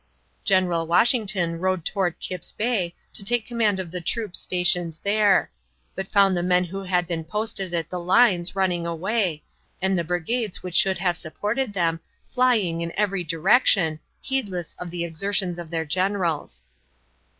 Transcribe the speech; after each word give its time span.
General 0.43 0.87
Washington 0.87 1.59
rode 1.59 1.85
toward 1.85 2.19
Kipp's 2.19 2.51
Bay 2.51 2.95
to 3.13 3.23
take 3.23 3.45
command 3.45 3.79
of 3.79 3.91
the 3.91 4.01
troops 4.01 4.39
stationed 4.39 4.97
there, 5.03 5.51
but 5.93 6.07
found 6.07 6.35
the 6.35 6.41
men 6.41 6.63
who 6.63 6.81
had 6.81 7.05
been 7.05 7.23
posted 7.23 7.71
at 7.71 7.91
the 7.91 7.99
lines 7.99 8.55
running 8.55 8.87
away, 8.87 9.43
and 9.79 9.95
the 9.99 10.03
brigades 10.03 10.63
which 10.63 10.75
should 10.75 10.97
have 10.97 11.17
supported 11.17 11.73
them 11.73 11.99
flying 12.25 12.81
in 12.81 12.91
every 12.97 13.23
direction, 13.23 13.99
heedless 14.21 14.73
of 14.79 14.89
the 14.89 15.03
exertions 15.05 15.59
of 15.59 15.69
their 15.69 15.85
generals. 15.85 16.63